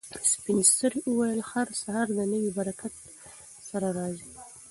سپین 0.31 0.57
سرې 0.77 0.99
وویل 1.05 1.41
چې 1.43 1.49
هر 1.51 1.67
سهار 1.81 2.07
د 2.17 2.19
نوي 2.31 2.51
برکت 2.57 2.93
سره 3.69 3.87
راځي. 3.97 4.27